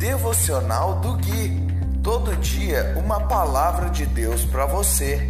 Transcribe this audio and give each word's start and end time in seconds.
Devocional 0.00 0.94
do 0.94 1.12
Gui. 1.12 1.60
Todo 2.02 2.34
dia 2.36 2.94
uma 2.96 3.20
palavra 3.20 3.90
de 3.90 4.06
Deus 4.06 4.46
para 4.46 4.64
você. 4.64 5.28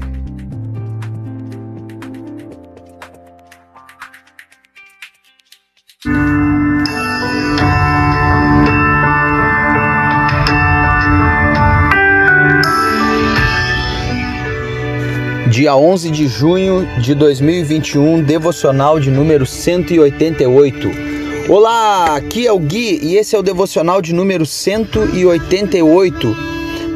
Dia 15.51 15.75
11 15.75 16.11
de 16.13 16.29
junho 16.29 16.87
de 17.03 17.13
2021, 17.17 18.23
devocional 18.23 19.01
de 19.01 19.11
número 19.11 19.45
188. 19.45 21.20
Olá, 21.53 22.15
aqui 22.15 22.47
é 22.47 22.53
o 22.53 22.61
Gui 22.61 23.01
e 23.03 23.17
esse 23.17 23.35
é 23.35 23.39
o 23.39 23.43
devocional 23.43 24.01
de 24.01 24.15
número 24.15 24.47
188, 24.47 26.37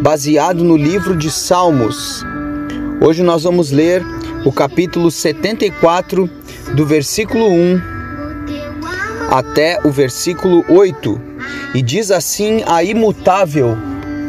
baseado 0.00 0.62
no 0.62 0.76
livro 0.76 1.16
de 1.16 1.28
Salmos. 1.28 2.22
Hoje 3.04 3.24
nós 3.24 3.42
vamos 3.42 3.72
ler 3.72 4.00
o 4.44 4.52
capítulo 4.52 5.10
74, 5.10 6.30
do 6.72 6.86
versículo 6.86 7.48
1 7.48 7.80
até 9.28 9.80
o 9.84 9.90
versículo 9.90 10.64
8, 10.68 11.20
e 11.74 11.82
diz 11.82 12.12
assim 12.12 12.62
a 12.64 12.84
imutável 12.84 13.76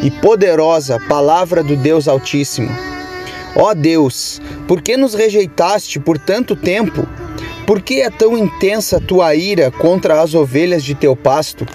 e 0.02 0.10
poderosa 0.10 1.00
palavra 1.08 1.62
do 1.62 1.76
Deus 1.76 2.08
Altíssimo: 2.08 2.76
Ó 3.56 3.76
Deus, 3.76 4.42
por 4.68 4.82
que 4.82 4.98
nos 4.98 5.14
rejeitaste 5.14 6.00
por 6.00 6.18
tanto 6.18 6.56
tempo? 6.56 7.08
Por 7.66 7.82
que 7.82 8.02
é 8.02 8.12
tão 8.12 8.38
intensa 8.38 9.00
tua 9.00 9.34
ira 9.34 9.72
contra 9.72 10.22
as 10.22 10.36
ovelhas 10.36 10.84
de 10.84 10.94
teu 10.94 11.16
pasto? 11.16 11.66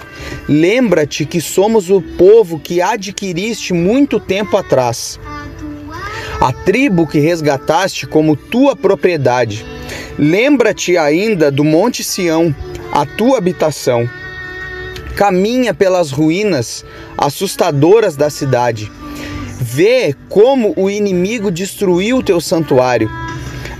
Lembra-te 0.47 1.25
que 1.25 1.41
somos 1.41 1.89
o 1.89 2.01
povo 2.01 2.57
que 2.57 2.81
adquiriste 2.81 3.73
muito 3.73 4.17
tempo 4.17 4.55
atrás. 4.55 5.19
A 6.39 6.53
tribo 6.53 7.05
que 7.05 7.19
resgataste 7.19 8.07
como 8.07 8.37
tua 8.37 8.73
propriedade. 8.73 9.65
Lembra-te 10.17 10.97
ainda 10.97 11.51
do 11.51 11.63
Monte 11.63 12.05
Sião, 12.05 12.55
a 12.93 13.05
tua 13.05 13.37
habitação. 13.37 14.09
Caminha 15.17 15.73
pelas 15.73 16.09
ruínas 16.09 16.85
assustadoras 17.17 18.15
da 18.15 18.29
cidade. 18.29 18.89
Vê 19.59 20.15
como 20.29 20.73
o 20.77 20.89
inimigo 20.89 21.51
destruiu 21.51 22.23
teu 22.23 22.39
santuário 22.39 23.09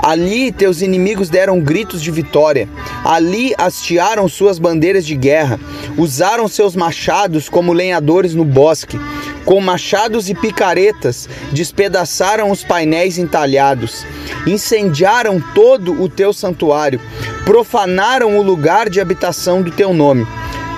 Ali 0.01 0.51
teus 0.51 0.81
inimigos 0.81 1.29
deram 1.29 1.59
gritos 1.59 2.01
de 2.01 2.09
vitória. 2.09 2.67
Ali 3.05 3.53
hastearam 3.57 4.27
suas 4.27 4.57
bandeiras 4.57 5.05
de 5.05 5.15
guerra. 5.15 5.59
Usaram 5.95 6.47
seus 6.47 6.75
machados 6.75 7.47
como 7.47 7.71
lenhadores 7.71 8.33
no 8.33 8.43
bosque. 8.43 8.99
Com 9.45 9.61
machados 9.61 10.29
e 10.29 10.35
picaretas, 10.35 11.29
despedaçaram 11.51 12.49
os 12.49 12.63
painéis 12.63 13.17
entalhados. 13.17 14.05
Incendiaram 14.47 15.43
todo 15.53 16.01
o 16.01 16.09
teu 16.09 16.33
santuário. 16.33 16.99
Profanaram 17.45 18.37
o 18.37 18.41
lugar 18.41 18.89
de 18.89 18.99
habitação 18.99 19.61
do 19.61 19.69
teu 19.69 19.93
nome. 19.93 20.25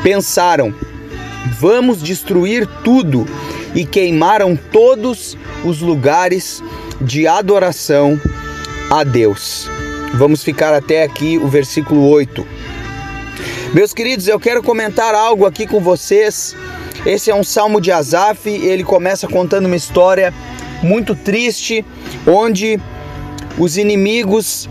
Pensaram: 0.02 0.74
vamos 1.60 2.04
destruir 2.04 2.68
tudo. 2.84 3.26
E 3.74 3.86
queimaram 3.86 4.56
todos 4.56 5.36
os 5.64 5.82
lugares 5.82 6.62
de 7.02 7.28
adoração 7.28 8.20
a 8.90 9.04
Deus. 9.04 9.70
Vamos 10.14 10.44
ficar 10.44 10.74
até 10.74 11.04
aqui 11.04 11.38
o 11.38 11.48
versículo 11.48 12.08
8. 12.10 12.46
Meus 13.74 13.94
queridos, 13.94 14.28
eu 14.28 14.40
quero 14.40 14.62
comentar 14.62 15.16
algo 15.16 15.46
aqui 15.46 15.66
com 15.66 15.80
vocês. 15.80 16.56
Esse 17.06 17.32
é 17.32 17.36
um 17.36 17.44
salmo 17.44 17.82
de 17.82 17.92
Asaf, 17.92 18.48
ele 18.48 18.84
começa 18.84 19.28
contando 19.28 19.66
uma 19.66 19.76
história 19.76 20.34
muito 20.82 21.16
triste, 21.16 21.84
onde 22.28 22.80
os 23.58 23.78
inimigos 23.78 24.70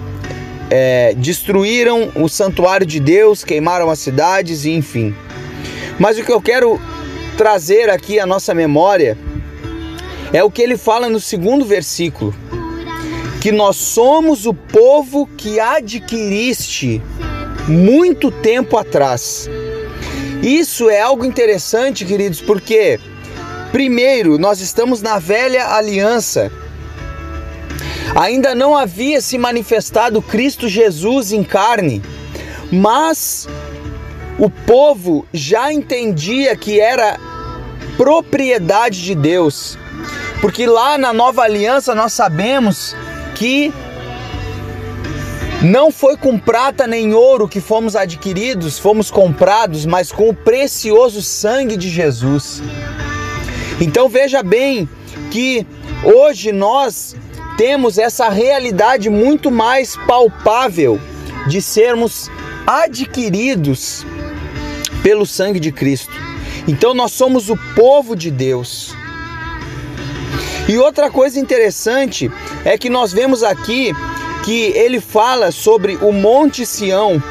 é, 0.71 1.15
destruíram 1.15 2.11
o 2.15 2.29
santuário 2.29 2.87
de 2.87 3.00
Deus, 3.00 3.44
queimaram 3.44 3.91
as 3.91 3.99
cidades 3.99 4.65
enfim. 4.65 5.15
Mas 5.99 6.17
o 6.19 6.25
que 6.25 6.33
eu 6.33 6.41
quero 6.41 6.81
trazer 7.37 7.91
aqui 7.91 8.21
à 8.21 8.25
nossa 8.25 8.55
memória 8.55 9.19
é 10.33 10.43
o 10.43 10.50
que 10.50 10.62
ele 10.62 10.77
fala 10.77 11.09
no 11.09 11.21
segundo 11.21 11.65
versículo 11.65 12.34
que 13.43 13.51
nós 13.51 13.75
somos 13.75 14.47
o 14.47 14.55
povo 14.55 15.27
que 15.37 15.59
adquiriste 15.59 17.03
muito 17.67 18.31
tempo 18.31 18.77
atrás. 18.77 19.51
Isso 20.41 20.89
é 20.89 21.01
algo 21.01 21.25
interessante, 21.25 22.05
queridos, 22.05 22.41
porque 22.41 23.01
primeiro, 23.73 24.39
nós 24.39 24.61
estamos 24.61 25.03
na 25.03 25.19
velha 25.19 25.75
aliança. 25.75 26.53
Ainda 28.15 28.55
não 28.55 28.77
havia 28.77 29.21
se 29.21 29.37
manifestado 29.37 30.23
Cristo 30.23 30.69
Jesus 30.69 31.33
em 31.33 31.43
carne, 31.43 32.01
mas 32.71 33.49
o 34.39 34.49
povo 34.49 35.27
já 35.33 35.73
entendia 35.73 36.55
que 36.55 36.79
era 36.79 37.19
propriedade 37.97 39.03
de 39.03 39.17
Deus. 39.17 39.77
Porque 40.41 40.65
lá 40.65 40.97
na 40.97 41.13
nova 41.13 41.43
aliança 41.43 41.93
nós 41.93 42.13
sabemos 42.13 42.95
que 43.34 43.72
não 45.62 45.93
foi 45.93 46.16
com 46.16 46.38
prata 46.38 46.87
nem 46.87 47.15
ouro 47.15 47.47
que 47.47 47.60
fomos 47.60 47.94
adquiridos, 47.94 48.78
fomos 48.78 49.10
comprados, 49.10 49.87
mas 49.87 50.10
com 50.10 50.28
o 50.28 50.34
precioso 50.34 51.22
sangue 51.22 51.76
de 51.76 51.88
Jesus. 51.88 52.60
Então 53.81 54.09
veja 54.09 54.43
bem 54.43 54.88
que 55.31 55.66
hoje 56.03 56.50
nós 56.50 57.15
temos 57.56 57.97
essa 57.97 58.28
realidade 58.28 59.09
muito 59.09 59.50
mais 59.50 59.97
palpável 60.06 61.00
de 61.47 61.62
sermos 61.62 62.28
adquiridos 62.66 64.04
pelo 65.03 65.25
sangue 65.25 65.60
de 65.60 65.70
Cristo. 65.70 66.12
Então 66.66 66.94
nós 66.94 67.12
somos 67.12 67.50
o 67.50 67.56
povo 67.75 68.16
de 68.16 68.31
Deus. 68.31 68.97
E 70.69 70.78
outra 70.78 71.10
coisa 71.10 71.38
interessante 71.38 72.31
é 72.65 72.78
que 72.78 72.89
nós 72.89 73.12
vemos 73.12 73.43
aqui 73.43 73.93
que 74.45 74.73
ele 74.75 75.00
fala 75.00 75.50
sobre 75.50 75.97
o 75.97 76.12
Monte 76.12 76.67
Sião, 76.67 77.23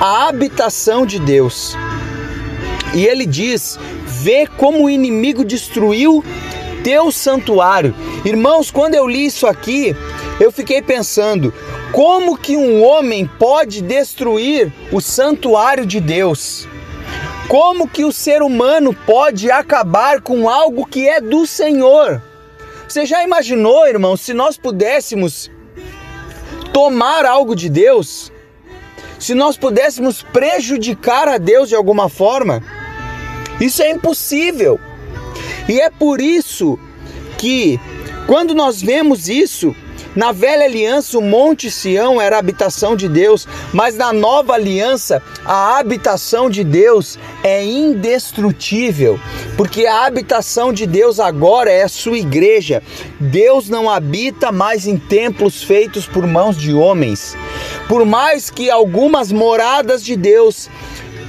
a 0.00 0.28
habitação 0.28 1.06
de 1.06 1.18
Deus. 1.18 1.76
E 2.94 3.04
ele 3.06 3.26
diz: 3.26 3.78
vê 4.04 4.46
como 4.46 4.84
o 4.84 4.90
inimigo 4.90 5.44
destruiu 5.44 6.24
teu 6.82 7.10
santuário. 7.12 7.94
Irmãos, 8.24 8.70
quando 8.70 8.94
eu 8.94 9.06
li 9.06 9.26
isso 9.26 9.46
aqui, 9.46 9.94
eu 10.38 10.50
fiquei 10.50 10.82
pensando: 10.82 11.52
como 11.92 12.36
que 12.36 12.56
um 12.56 12.82
homem 12.82 13.28
pode 13.38 13.80
destruir 13.80 14.72
o 14.92 15.00
santuário 15.00 15.86
de 15.86 16.00
Deus? 16.00 16.68
Como 17.48 17.88
que 17.88 18.04
o 18.04 18.12
ser 18.12 18.42
humano 18.42 18.94
pode 18.94 19.50
acabar 19.50 20.20
com 20.20 20.48
algo 20.48 20.86
que 20.86 21.08
é 21.08 21.20
do 21.20 21.46
Senhor? 21.46 22.22
Você 22.90 23.06
já 23.06 23.22
imaginou, 23.22 23.86
irmão, 23.86 24.16
se 24.16 24.34
nós 24.34 24.56
pudéssemos 24.56 25.48
tomar 26.72 27.24
algo 27.24 27.54
de 27.54 27.68
Deus? 27.68 28.32
Se 29.16 29.32
nós 29.32 29.56
pudéssemos 29.56 30.24
prejudicar 30.24 31.28
a 31.28 31.38
Deus 31.38 31.68
de 31.68 31.76
alguma 31.76 32.08
forma? 32.08 32.60
Isso 33.60 33.80
é 33.80 33.92
impossível. 33.92 34.80
E 35.68 35.80
é 35.80 35.88
por 35.88 36.20
isso 36.20 36.80
que, 37.38 37.78
quando 38.26 38.56
nós 38.56 38.82
vemos 38.82 39.28
isso, 39.28 39.72
na 40.14 40.32
velha 40.32 40.64
aliança, 40.64 41.16
o 41.18 41.22
Monte 41.22 41.70
Sião 41.70 42.20
era 42.20 42.36
a 42.36 42.38
habitação 42.38 42.96
de 42.96 43.08
Deus, 43.08 43.46
mas 43.72 43.96
na 43.96 44.12
nova 44.12 44.54
aliança, 44.54 45.22
a 45.44 45.78
habitação 45.78 46.50
de 46.50 46.64
Deus 46.64 47.18
é 47.44 47.64
indestrutível, 47.64 49.20
porque 49.56 49.86
a 49.86 50.06
habitação 50.06 50.72
de 50.72 50.86
Deus 50.86 51.20
agora 51.20 51.70
é 51.70 51.82
a 51.82 51.88
sua 51.88 52.18
igreja. 52.18 52.82
Deus 53.20 53.68
não 53.68 53.88
habita 53.88 54.50
mais 54.50 54.86
em 54.86 54.96
templos 54.96 55.62
feitos 55.62 56.06
por 56.06 56.26
mãos 56.26 56.56
de 56.56 56.74
homens. 56.74 57.36
Por 57.88 58.04
mais 58.04 58.50
que 58.50 58.70
algumas 58.70 59.30
moradas 59.30 60.04
de 60.04 60.16
Deus 60.16 60.68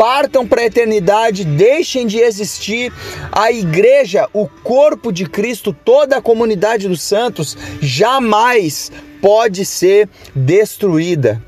partam 0.01 0.47
para 0.47 0.61
a 0.61 0.65
eternidade, 0.65 1.45
deixem 1.45 2.07
de 2.07 2.17
existir. 2.17 2.91
A 3.31 3.51
igreja, 3.51 4.27
o 4.33 4.47
corpo 4.47 5.11
de 5.11 5.25
Cristo, 5.29 5.71
toda 5.71 6.17
a 6.17 6.21
comunidade 6.21 6.87
dos 6.87 7.03
santos, 7.03 7.55
jamais 7.79 8.91
pode 9.21 9.63
ser 9.63 10.09
destruída. 10.33 11.39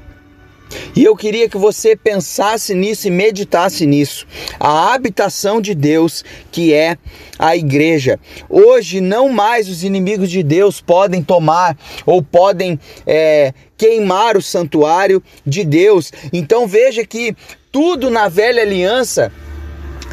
E 0.96 1.04
eu 1.04 1.16
queria 1.16 1.50
que 1.50 1.58
você 1.58 1.96
pensasse 1.96 2.74
nisso 2.74 3.08
e 3.08 3.12
meditasse 3.12 3.86
nisso. 3.86 4.28
A 4.60 4.94
habitação 4.94 5.60
de 5.60 5.74
Deus, 5.74 6.24
que 6.52 6.74
é 6.74 6.98
a 7.38 7.56
igreja. 7.56 8.20
Hoje, 8.50 9.02
não 9.02 9.30
mais 9.30 9.70
os 9.70 9.84
inimigos 9.84 10.30
de 10.30 10.44
Deus 10.44 10.82
podem 10.82 11.24
tomar 11.24 11.78
ou 12.06 12.22
podem 12.22 12.80
é, 13.06 13.54
queimar 13.78 14.38
o 14.38 14.42
santuário 14.42 15.22
de 15.46 15.64
Deus. 15.64 16.12
Então 16.32 16.68
veja 16.68 17.06
que 17.06 17.36
tudo 17.72 18.10
na 18.10 18.30
velha 18.30 18.62
aliança 18.62 19.32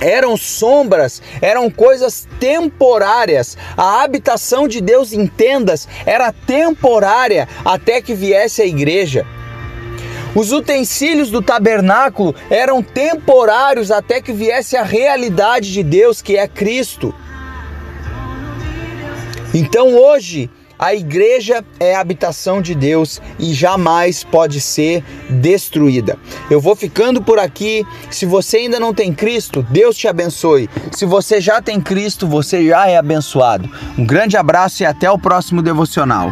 eram 0.01 0.37
sombras, 0.37 1.21
eram 1.43 1.71
coisas 1.71 2.27
temporárias. 2.39 3.57
A 3.77 4.03
habitação 4.03 4.67
de 4.67 4.81
Deus 4.81 5.13
em 5.13 5.27
tendas 5.27 5.87
era 6.07 6.33
temporária 6.33 7.47
até 7.65 8.01
que 8.01 8.15
viesse 8.15 8.63
a 8.63 8.67
igreja. 8.67 9.27
Os 10.35 10.53
utensílios 10.53 11.31
do 11.31 11.43
tabernáculo 11.43 12.35
eram 12.49 12.83
temporários 12.83 13.91
até 13.91 14.21
que 14.21 14.33
viesse 14.33 14.77
a 14.77 14.83
realidade 14.83 15.73
de 15.73 15.83
Deus, 15.83 16.23
que 16.23 16.37
é 16.37 16.47
Cristo. 16.47 17.13
Então 19.53 19.97
hoje, 19.97 20.49
a 20.79 20.95
igreja 20.95 21.65
é 21.79 21.95
a 21.97 22.01
habitação 22.01 22.63
de 22.63 22.75
Deus 22.75 23.21
e 23.39 23.53
jamais 23.53 24.23
pode 24.23 24.61
ser 24.61 25.05
destruída. 25.29 26.17
Eu 26.49 26.61
vou 26.61 26.75
ficando 26.77 27.21
por 27.21 27.39
aqui. 27.39 27.85
Se 28.11 28.25
você 28.25 28.59
ainda 28.59 28.81
não 28.81 28.95
tem 28.95 29.13
Cristo, 29.13 29.67
Deus 29.69 29.97
te 29.97 30.09
abençoe. 30.09 30.71
Se 30.93 31.05
você 31.05 31.41
já 31.41 31.61
tem 31.61 31.81
Cristo, 31.81 32.27
você 32.27 32.67
já 32.67 32.89
é 32.89 32.97
abençoado. 32.97 33.69
Um 33.99 34.07
grande 34.07 34.37
abraço 34.37 34.83
e 34.83 34.87
até 34.87 35.11
o 35.11 35.19
próximo 35.19 35.61
devocional. 35.61 36.31